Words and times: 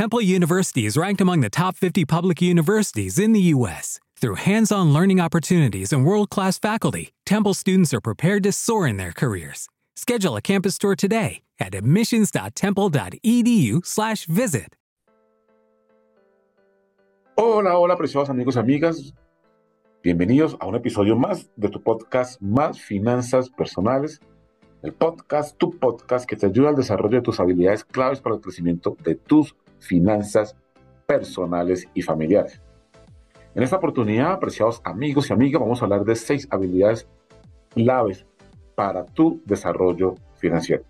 Temple 0.00 0.22
University 0.22 0.86
is 0.86 0.96
ranked 0.96 1.20
among 1.20 1.42
the 1.42 1.50
top 1.50 1.76
50 1.76 2.06
public 2.06 2.40
universities 2.40 3.18
in 3.18 3.34
the 3.34 3.52
U.S. 3.52 4.00
Through 4.18 4.36
hands 4.36 4.72
on 4.72 4.94
learning 4.94 5.20
opportunities 5.20 5.92
and 5.92 6.06
world 6.06 6.30
class 6.30 6.58
faculty, 6.58 7.10
Temple 7.26 7.52
students 7.52 7.92
are 7.92 8.00
prepared 8.00 8.42
to 8.44 8.52
soar 8.52 8.88
in 8.88 8.96
their 8.96 9.12
careers. 9.12 9.68
Schedule 9.96 10.36
a 10.36 10.40
campus 10.40 10.78
tour 10.78 10.96
today 10.96 11.42
at 11.58 11.74
admissions.temple.edu/slash 11.74 14.24
visit. 14.24 14.74
Hola, 17.36 17.78
hola, 17.78 17.98
preciosos 17.98 18.30
amigos 18.30 18.56
y 18.56 18.60
amigas. 18.60 19.12
Bienvenidos 20.02 20.56
a 20.60 20.66
un 20.66 20.76
episodio 20.76 21.14
más 21.14 21.50
de 21.56 21.68
tu 21.68 21.82
podcast 21.82 22.40
Más 22.40 22.80
Finanzas 22.80 23.50
Personales. 23.50 24.18
El 24.82 24.94
podcast, 24.94 25.58
tu 25.58 25.78
podcast 25.78 26.26
que 26.26 26.36
te 26.36 26.46
ayuda 26.46 26.70
al 26.70 26.76
desarrollo 26.76 27.16
de 27.16 27.22
tus 27.22 27.38
habilidades 27.38 27.84
claves 27.84 28.22
para 28.22 28.36
el 28.36 28.40
crecimiento 28.40 28.96
de 29.04 29.14
tus 29.14 29.54
finanzas 29.80 30.56
personales 31.06 31.88
y 31.94 32.02
familiares. 32.02 32.62
En 33.54 33.64
esta 33.64 33.76
oportunidad, 33.76 34.32
apreciados 34.32 34.80
amigos 34.84 35.28
y 35.28 35.32
amigas, 35.32 35.60
vamos 35.60 35.82
a 35.82 35.84
hablar 35.84 36.04
de 36.04 36.14
seis 36.14 36.46
habilidades 36.50 37.08
claves 37.70 38.24
para 38.76 39.04
tu 39.04 39.42
desarrollo 39.44 40.14
financiero. 40.36 40.84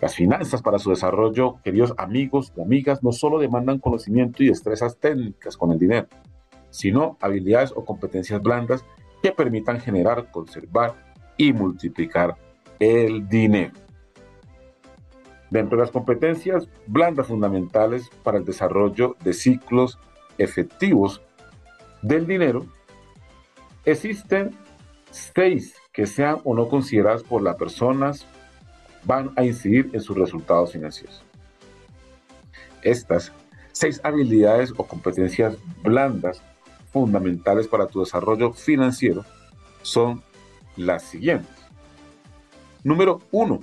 Las 0.00 0.14
finanzas 0.14 0.62
para 0.62 0.78
su 0.78 0.90
desarrollo, 0.90 1.56
queridos 1.62 1.94
amigos 1.96 2.52
y 2.56 2.60
amigas, 2.60 3.02
no 3.02 3.12
solo 3.12 3.38
demandan 3.38 3.78
conocimiento 3.78 4.42
y 4.42 4.48
destrezas 4.48 4.98
técnicas 4.98 5.56
con 5.56 5.72
el 5.72 5.78
dinero, 5.78 6.08
sino 6.70 7.18
habilidades 7.20 7.72
o 7.74 7.84
competencias 7.84 8.42
blandas 8.42 8.84
que 9.22 9.32
permitan 9.32 9.80
generar, 9.80 10.30
conservar 10.30 10.94
y 11.36 11.52
multiplicar 11.52 12.36
el 12.78 13.28
dinero. 13.28 13.72
Dentro 15.50 15.76
de 15.76 15.84
las 15.84 15.90
competencias 15.90 16.68
blandas 16.86 17.26
fundamentales 17.26 18.08
para 18.22 18.38
el 18.38 18.44
desarrollo 18.44 19.16
de 19.24 19.32
ciclos 19.32 19.98
efectivos 20.38 21.20
del 22.02 22.26
dinero, 22.26 22.66
existen 23.84 24.50
seis 25.10 25.74
que 25.92 26.06
sean 26.06 26.38
o 26.44 26.54
no 26.54 26.68
consideradas 26.68 27.22
por 27.24 27.42
las 27.42 27.56
personas 27.56 28.26
van 29.04 29.32
a 29.36 29.44
incidir 29.44 29.90
en 29.92 30.00
sus 30.00 30.16
resultados 30.16 30.72
financieros. 30.72 31.24
Estas 32.82 33.32
seis 33.72 34.00
habilidades 34.04 34.72
o 34.76 34.84
competencias 34.84 35.56
blandas 35.82 36.42
fundamentales 36.92 37.66
para 37.66 37.86
tu 37.86 38.00
desarrollo 38.00 38.52
financiero 38.52 39.24
son 39.82 40.22
las 40.76 41.02
siguientes. 41.02 41.54
Número 42.82 43.20
uno, 43.30 43.60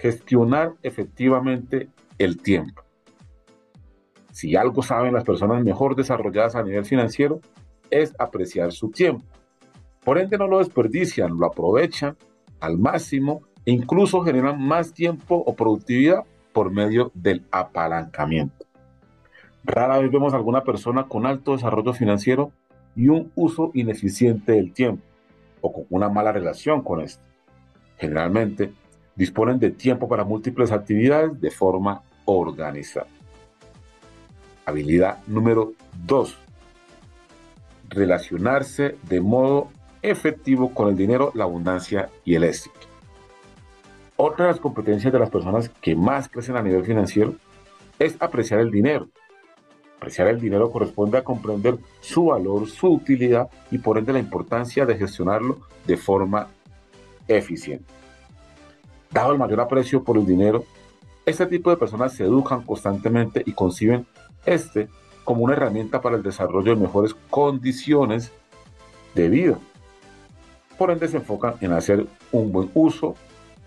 gestionar 0.00 0.74
efectivamente 0.82 1.88
el 2.18 2.40
tiempo. 2.40 2.82
Si 4.32 4.56
algo 4.56 4.82
saben 4.82 5.12
las 5.12 5.24
personas 5.24 5.62
mejor 5.62 5.96
desarrolladas 5.96 6.54
a 6.54 6.62
nivel 6.62 6.84
financiero, 6.84 7.40
es 7.90 8.14
apreciar 8.18 8.72
su 8.72 8.90
tiempo. 8.90 9.24
Por 10.04 10.18
ende, 10.18 10.38
no 10.38 10.46
lo 10.46 10.58
desperdician, 10.58 11.36
lo 11.36 11.46
aprovechan 11.46 12.16
al 12.60 12.78
máximo 12.78 13.42
e 13.66 13.72
incluso 13.72 14.22
generan 14.22 14.60
más 14.60 14.94
tiempo 14.94 15.36
o 15.36 15.54
productividad 15.54 16.24
por 16.52 16.70
medio 16.70 17.10
del 17.14 17.44
apalancamiento. 17.50 18.64
Rara 19.64 19.98
vez 19.98 20.10
vemos 20.10 20.32
a 20.32 20.36
alguna 20.36 20.64
persona 20.64 21.06
con 21.06 21.26
alto 21.26 21.52
desarrollo 21.52 21.92
financiero 21.92 22.52
y 22.96 23.08
un 23.08 23.30
uso 23.34 23.70
ineficiente 23.74 24.52
del 24.52 24.72
tiempo 24.72 25.04
o 25.60 25.72
con 25.72 25.84
una 25.90 26.08
mala 26.08 26.32
relación 26.32 26.82
con 26.82 27.02
esto. 27.02 27.22
Generalmente, 27.98 28.72
disponen 29.20 29.58
de 29.58 29.70
tiempo 29.70 30.08
para 30.08 30.24
múltiples 30.24 30.72
actividades 30.72 31.38
de 31.38 31.50
forma 31.50 32.00
organizada. 32.24 33.06
Habilidad 34.64 35.18
número 35.26 35.74
2. 36.06 36.38
Relacionarse 37.90 38.96
de 39.02 39.20
modo 39.20 39.68
efectivo 40.00 40.72
con 40.72 40.88
el 40.88 40.96
dinero, 40.96 41.32
la 41.34 41.44
abundancia 41.44 42.08
y 42.24 42.34
el 42.34 42.44
éxito. 42.44 42.80
Otra 44.16 44.46
de 44.46 44.52
las 44.52 44.60
competencias 44.60 45.12
de 45.12 45.18
las 45.18 45.28
personas 45.28 45.68
que 45.68 45.94
más 45.94 46.30
crecen 46.30 46.56
a 46.56 46.62
nivel 46.62 46.86
financiero 46.86 47.34
es 47.98 48.16
apreciar 48.20 48.60
el 48.60 48.70
dinero. 48.70 49.10
Apreciar 49.98 50.28
el 50.28 50.40
dinero 50.40 50.70
corresponde 50.70 51.18
a 51.18 51.24
comprender 51.24 51.76
su 52.00 52.24
valor, 52.24 52.66
su 52.70 52.88
utilidad 52.88 53.50
y 53.70 53.76
por 53.76 53.98
ende 53.98 54.14
la 54.14 54.18
importancia 54.18 54.86
de 54.86 54.96
gestionarlo 54.96 55.58
de 55.86 55.98
forma 55.98 56.48
eficiente. 57.28 57.99
Dado 59.10 59.32
el 59.32 59.38
mayor 59.38 59.60
aprecio 59.60 60.04
por 60.04 60.16
el 60.16 60.26
dinero, 60.26 60.64
este 61.26 61.46
tipo 61.46 61.70
de 61.70 61.76
personas 61.76 62.14
se 62.14 62.24
educan 62.24 62.62
constantemente 62.62 63.42
y 63.44 63.52
conciben 63.52 64.06
este 64.46 64.88
como 65.24 65.44
una 65.44 65.54
herramienta 65.54 66.00
para 66.00 66.16
el 66.16 66.22
desarrollo 66.22 66.74
de 66.74 66.80
mejores 66.80 67.14
condiciones 67.28 68.32
de 69.14 69.28
vida. 69.28 69.58
Por 70.78 70.90
ende 70.90 71.08
se 71.08 71.18
enfocan 71.18 71.54
en 71.60 71.72
hacer 71.72 72.06
un 72.32 72.52
buen 72.52 72.70
uso 72.74 73.14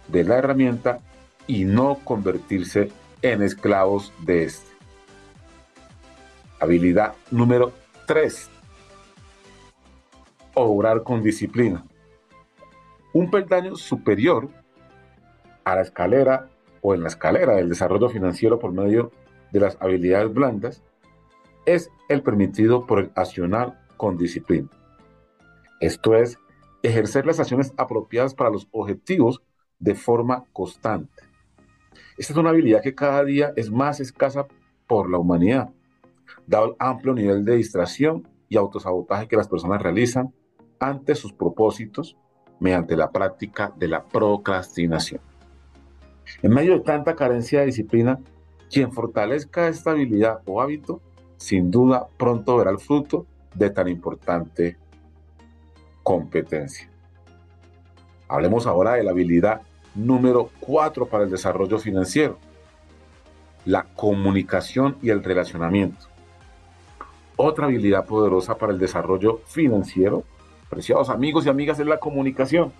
de 0.07 0.23
la 0.23 0.37
herramienta 0.37 0.99
y 1.45 1.65
no 1.65 1.99
convertirse 2.03 2.91
en 3.21 3.41
esclavos 3.41 4.11
de 4.21 4.45
este. 4.45 4.71
Habilidad 6.59 7.13
número 7.29 7.71
3. 8.07 8.49
Obrar 10.55 11.03
con 11.03 11.21
disciplina. 11.21 11.85
Un 13.13 13.29
peldaño 13.29 13.75
superior 13.75 14.49
a 15.63 15.75
la 15.75 15.81
escalera 15.81 16.49
o 16.81 16.93
en 16.93 17.01
la 17.01 17.07
escalera 17.07 17.55
del 17.55 17.69
desarrollo 17.69 18.09
financiero 18.09 18.59
por 18.59 18.73
medio 18.73 19.11
de 19.51 19.59
las 19.59 19.77
habilidades 19.79 20.33
blandas 20.33 20.83
es 21.65 21.89
el 22.09 22.21
permitido 22.21 22.85
por 22.85 22.99
el 22.99 23.11
accionar 23.15 23.79
con 23.97 24.17
disciplina. 24.17 24.69
Esto 25.79 26.15
es, 26.15 26.37
ejercer 26.81 27.25
las 27.25 27.39
acciones 27.39 27.73
apropiadas 27.77 28.33
para 28.35 28.49
los 28.49 28.67
objetivos 28.71 29.41
de 29.79 29.95
forma 29.95 30.45
constante. 30.51 31.23
Esta 32.17 32.33
es 32.33 32.37
una 32.37 32.49
habilidad 32.49 32.81
que 32.81 32.95
cada 32.95 33.23
día 33.23 33.53
es 33.55 33.71
más 33.71 33.99
escasa 33.99 34.47
por 34.87 35.09
la 35.09 35.17
humanidad, 35.17 35.69
dado 36.45 36.67
el 36.67 36.75
amplio 36.79 37.13
nivel 37.13 37.45
de 37.45 37.55
distracción 37.55 38.27
y 38.49 38.57
autosabotaje 38.57 39.27
que 39.27 39.37
las 39.37 39.47
personas 39.47 39.81
realizan 39.81 40.33
ante 40.79 41.15
sus 41.15 41.33
propósitos 41.33 42.17
mediante 42.59 42.95
la 42.95 43.11
práctica 43.11 43.73
de 43.77 43.87
la 43.87 44.03
procrastinación. 44.03 45.21
En 46.41 46.51
medio 46.51 46.73
de 46.73 46.79
tanta 46.81 47.15
carencia 47.15 47.59
de 47.59 47.67
disciplina, 47.67 48.19
quien 48.71 48.91
fortalezca 48.91 49.67
esta 49.67 49.91
habilidad 49.91 50.41
o 50.45 50.61
hábito, 50.61 51.01
sin 51.37 51.71
duda 51.71 52.07
pronto 52.17 52.57
verá 52.57 52.71
el 52.71 52.79
fruto 52.79 53.25
de 53.53 53.69
tan 53.69 53.87
importante 53.87 54.77
competencia. 56.01 56.89
Hablemos 58.27 58.65
ahora 58.65 58.93
de 58.93 59.03
la 59.03 59.11
habilidad 59.11 59.61
número 59.95 60.49
4 60.61 61.05
para 61.05 61.23
el 61.23 61.29
desarrollo 61.29 61.77
financiero, 61.77 62.39
la 63.65 63.83
comunicación 63.95 64.97
y 65.01 65.09
el 65.09 65.23
relacionamiento. 65.23 66.07
Otra 67.35 67.65
habilidad 67.65 68.05
poderosa 68.05 68.57
para 68.57 68.73
el 68.73 68.79
desarrollo 68.79 69.41
financiero, 69.45 70.23
preciados 70.69 71.09
amigos 71.09 71.45
y 71.45 71.49
amigas, 71.49 71.79
es 71.79 71.85
la 71.85 71.99
comunicación 71.99 72.71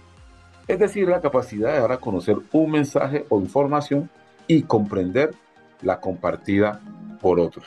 es 0.67 0.79
decir, 0.79 1.07
la 1.07 1.21
capacidad 1.21 1.73
de 1.73 1.79
dar 1.79 1.91
a 1.91 1.97
conocer 1.97 2.37
un 2.51 2.71
mensaje 2.71 3.25
o 3.29 3.39
información 3.39 4.09
y 4.47 4.63
comprender 4.63 5.33
la 5.81 5.99
compartida 5.99 6.79
por 7.21 7.39
otros. 7.39 7.65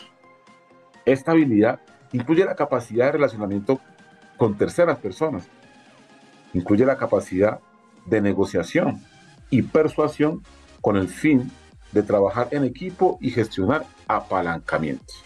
Esta 1.04 1.32
habilidad 1.32 1.80
incluye 2.12 2.44
la 2.44 2.54
capacidad 2.54 3.06
de 3.06 3.12
relacionamiento 3.12 3.80
con 4.36 4.56
terceras 4.56 4.98
personas, 4.98 5.48
incluye 6.52 6.84
la 6.84 6.96
capacidad 6.96 7.60
de 8.06 8.20
negociación 8.20 9.02
y 9.50 9.62
persuasión 9.62 10.42
con 10.80 10.96
el 10.96 11.08
fin 11.08 11.50
de 11.92 12.02
trabajar 12.02 12.48
en 12.50 12.64
equipo 12.64 13.18
y 13.20 13.30
gestionar 13.30 13.84
apalancamientos. 14.08 15.22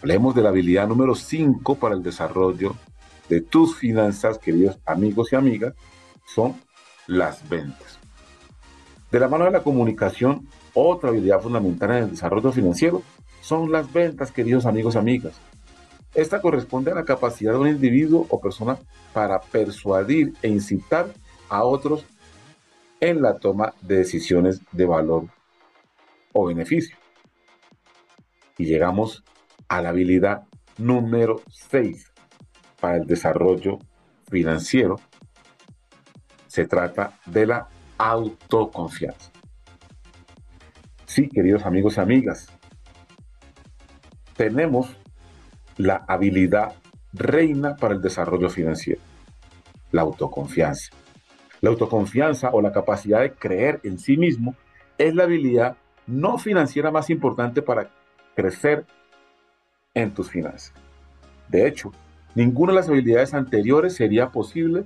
Hablemos 0.00 0.34
de 0.34 0.42
la 0.42 0.50
habilidad 0.50 0.86
número 0.86 1.14
5 1.14 1.76
para 1.76 1.94
el 1.94 2.02
desarrollo 2.02 2.74
de 3.28 3.40
tus 3.40 3.76
finanzas, 3.76 4.38
queridos 4.38 4.78
amigos 4.84 5.32
y 5.32 5.36
amigas, 5.36 5.74
son 6.24 6.60
las 7.06 7.48
ventas. 7.48 7.98
De 9.10 9.20
la 9.20 9.28
mano 9.28 9.44
de 9.44 9.52
la 9.52 9.62
comunicación, 9.62 10.48
Otra 10.76 11.10
habilidad 11.10 11.40
fundamental 11.40 11.90
en 11.92 12.02
el 12.02 12.10
desarrollo 12.10 12.50
financiero 12.50 13.02
son 13.40 13.70
las 13.70 13.92
ventas, 13.92 14.32
queridos 14.32 14.66
amigos 14.66 14.96
y 14.96 14.98
amigas. 14.98 15.34
Esta 16.14 16.40
corresponde 16.40 16.90
a 16.90 16.96
la 16.96 17.04
capacidad 17.04 17.52
de 17.52 17.58
un 17.58 17.68
individuo 17.68 18.26
o 18.28 18.40
persona 18.40 18.76
para 19.12 19.40
persuadir 19.40 20.32
e 20.42 20.48
incitar 20.48 21.12
a 21.48 21.62
otros 21.62 22.06
en 23.00 23.22
la 23.22 23.38
toma 23.38 23.74
de 23.82 23.98
decisiones 23.98 24.62
de 24.72 24.86
valor 24.86 25.26
o 26.32 26.46
beneficio. 26.46 26.96
Y 28.58 28.64
llegamos 28.64 29.22
a 29.68 29.80
la 29.80 29.90
habilidad 29.90 30.44
número 30.78 31.40
6 31.50 32.12
para 32.80 32.96
el 32.96 33.06
desarrollo 33.06 33.78
financiero. 34.28 34.96
Se 36.54 36.66
trata 36.66 37.18
de 37.26 37.48
la 37.48 37.66
autoconfianza. 37.98 39.32
Sí, 41.04 41.28
queridos 41.28 41.66
amigos 41.66 41.96
y 41.96 42.00
amigas, 42.00 42.46
tenemos 44.36 44.96
la 45.76 46.04
habilidad 46.06 46.76
reina 47.12 47.74
para 47.74 47.94
el 47.94 48.00
desarrollo 48.00 48.48
financiero, 48.50 49.00
la 49.90 50.02
autoconfianza. 50.02 50.92
La 51.60 51.70
autoconfianza 51.70 52.50
o 52.52 52.62
la 52.62 52.70
capacidad 52.70 53.22
de 53.22 53.32
creer 53.32 53.80
en 53.82 53.98
sí 53.98 54.16
mismo 54.16 54.54
es 54.96 55.12
la 55.12 55.24
habilidad 55.24 55.76
no 56.06 56.38
financiera 56.38 56.92
más 56.92 57.10
importante 57.10 57.62
para 57.62 57.90
crecer 58.36 58.86
en 59.92 60.14
tus 60.14 60.30
finanzas. 60.30 60.72
De 61.48 61.66
hecho, 61.66 61.90
ninguna 62.36 62.74
de 62.74 62.76
las 62.76 62.88
habilidades 62.88 63.34
anteriores 63.34 63.96
sería 63.96 64.30
posible 64.30 64.84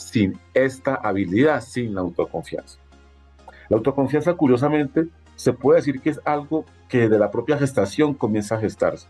sin 0.00 0.40
esta 0.54 0.94
habilidad, 0.94 1.60
sin 1.60 1.94
la 1.94 2.00
autoconfianza. 2.00 2.78
La 3.68 3.76
autoconfianza, 3.76 4.34
curiosamente, 4.34 5.08
se 5.36 5.52
puede 5.52 5.80
decir 5.80 6.00
que 6.00 6.10
es 6.10 6.20
algo 6.24 6.64
que 6.88 7.08
de 7.08 7.18
la 7.18 7.30
propia 7.30 7.58
gestación 7.58 8.14
comienza 8.14 8.56
a 8.56 8.60
gestarse 8.60 9.06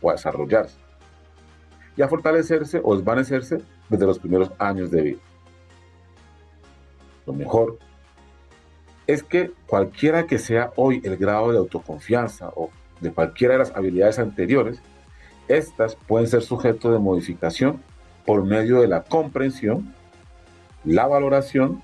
o 0.00 0.10
a 0.10 0.12
desarrollarse 0.12 0.78
y 1.96 2.02
a 2.02 2.08
fortalecerse 2.08 2.80
o 2.82 2.94
desvanecerse 2.96 3.58
desde 3.88 4.06
los 4.06 4.18
primeros 4.18 4.52
años 4.58 4.90
de 4.90 5.02
vida. 5.02 5.20
Lo 7.26 7.32
mejor 7.32 7.78
es 9.06 9.22
que 9.22 9.52
cualquiera 9.66 10.26
que 10.26 10.38
sea 10.38 10.72
hoy 10.76 11.02
el 11.04 11.16
grado 11.16 11.52
de 11.52 11.58
autoconfianza 11.58 12.48
o 12.54 12.70
de 13.00 13.12
cualquiera 13.12 13.54
de 13.54 13.58
las 13.58 13.72
habilidades 13.72 14.20
anteriores, 14.20 14.80
estas 15.48 15.96
pueden 15.96 16.28
ser 16.28 16.42
sujeto 16.42 16.92
de 16.92 17.00
modificación 17.00 17.82
por 18.26 18.44
medio 18.44 18.80
de 18.80 18.88
la 18.88 19.02
comprensión, 19.02 19.94
la 20.84 21.06
valoración, 21.06 21.82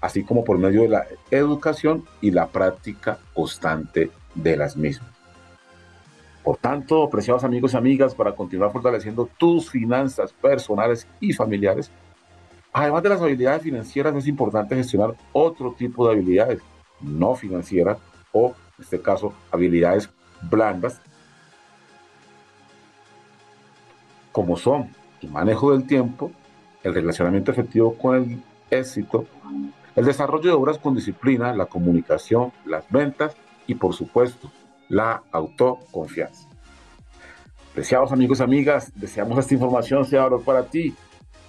así 0.00 0.24
como 0.24 0.44
por 0.44 0.58
medio 0.58 0.82
de 0.82 0.88
la 0.88 1.06
educación 1.30 2.04
y 2.20 2.30
la 2.30 2.48
práctica 2.48 3.18
constante 3.34 4.10
de 4.34 4.56
las 4.56 4.76
mismas. 4.76 5.10
Por 6.42 6.56
tanto, 6.56 7.02
apreciados 7.02 7.44
amigos 7.44 7.74
y 7.74 7.76
amigas, 7.76 8.14
para 8.14 8.32
continuar 8.32 8.72
fortaleciendo 8.72 9.28
tus 9.36 9.70
finanzas 9.70 10.32
personales 10.32 11.06
y 11.20 11.32
familiares, 11.32 11.90
además 12.72 13.02
de 13.02 13.08
las 13.10 13.20
habilidades 13.20 13.62
financieras, 13.62 14.16
es 14.16 14.26
importante 14.26 14.74
gestionar 14.74 15.14
otro 15.32 15.72
tipo 15.72 16.06
de 16.06 16.14
habilidades 16.14 16.60
no 17.00 17.34
financieras 17.34 17.98
o, 18.32 18.54
en 18.78 18.84
este 18.84 19.00
caso, 19.00 19.34
habilidades 19.50 20.08
blandas, 20.42 21.00
como 24.32 24.56
son 24.56 24.88
el 25.22 25.30
manejo 25.30 25.72
del 25.72 25.86
tiempo, 25.86 26.32
el 26.82 26.94
relacionamiento 26.94 27.50
efectivo 27.50 27.94
con 27.96 28.16
el 28.16 28.42
éxito, 28.70 29.26
el 29.96 30.04
desarrollo 30.04 30.50
de 30.50 30.56
obras 30.56 30.78
con 30.78 30.94
disciplina, 30.94 31.54
la 31.54 31.66
comunicación, 31.66 32.52
las 32.64 32.90
ventas 32.90 33.36
y, 33.66 33.74
por 33.74 33.94
supuesto, 33.94 34.50
la 34.88 35.22
autoconfianza. 35.32 36.48
Preciados 37.74 38.12
amigos 38.12 38.40
y 38.40 38.42
amigas, 38.42 38.92
deseamos 38.94 39.38
esta 39.38 39.54
información 39.54 40.04
sea 40.04 40.22
valor 40.22 40.42
para 40.42 40.64
ti. 40.64 40.94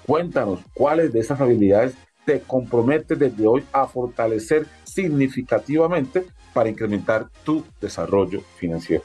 Cuéntanos 0.05 0.59
cuáles 0.73 1.11
de 1.13 1.19
esas 1.19 1.41
habilidades 1.41 1.95
te 2.25 2.41
comprometes 2.41 3.17
desde 3.17 3.47
hoy 3.47 3.63
a 3.71 3.87
fortalecer 3.87 4.67
significativamente 4.83 6.25
para 6.53 6.69
incrementar 6.69 7.29
tu 7.43 7.63
desarrollo 7.79 8.41
financiero. 8.57 9.03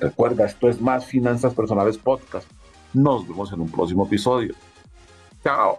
Recuerda, 0.00 0.46
esto 0.46 0.68
es 0.68 0.80
Más 0.80 1.06
Finanzas 1.06 1.54
Personales 1.54 1.98
Podcast. 1.98 2.50
Nos 2.94 3.26
vemos 3.28 3.52
en 3.52 3.60
un 3.60 3.68
próximo 3.68 4.06
episodio. 4.06 4.54
Chao. 5.42 5.78